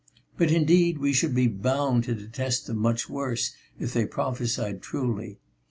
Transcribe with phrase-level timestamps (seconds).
[0.35, 5.37] But indeed we should be bound to detest them much worse if they prophesied truly.